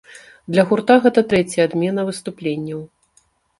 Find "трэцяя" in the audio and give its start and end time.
1.35-1.63